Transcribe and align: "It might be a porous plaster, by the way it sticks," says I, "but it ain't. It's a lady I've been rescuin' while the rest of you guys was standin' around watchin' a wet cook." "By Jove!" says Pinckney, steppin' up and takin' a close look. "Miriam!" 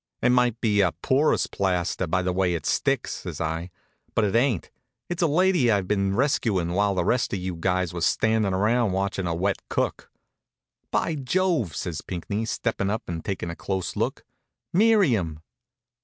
"It 0.23 0.31
might 0.31 0.59
be 0.61 0.81
a 0.81 0.93
porous 1.03 1.45
plaster, 1.45 2.07
by 2.07 2.23
the 2.23 2.33
way 2.33 2.55
it 2.55 2.65
sticks," 2.65 3.17
says 3.17 3.39
I, 3.39 3.69
"but 4.15 4.25
it 4.25 4.35
ain't. 4.35 4.71
It's 5.09 5.21
a 5.21 5.27
lady 5.27 5.69
I've 5.69 5.87
been 5.87 6.15
rescuin' 6.15 6.71
while 6.73 6.95
the 6.95 7.05
rest 7.05 7.33
of 7.33 7.39
you 7.39 7.53
guys 7.53 7.93
was 7.93 8.03
standin' 8.07 8.51
around 8.55 8.93
watchin' 8.93 9.27
a 9.27 9.35
wet 9.35 9.61
cook." 9.69 10.09
"By 10.89 11.13
Jove!" 11.13 11.75
says 11.75 12.01
Pinckney, 12.01 12.45
steppin' 12.45 12.89
up 12.89 13.03
and 13.07 13.23
takin' 13.23 13.51
a 13.51 13.55
close 13.55 13.95
look. 13.95 14.25
"Miriam!" 14.73 15.41